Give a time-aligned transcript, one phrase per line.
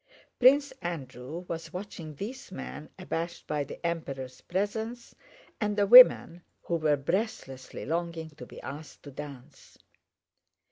[0.39, 5.13] Prince Andrew was watching these men abashed by the Emperor's presence,
[5.59, 9.77] and the women who were breathlessly longing to be asked to dance.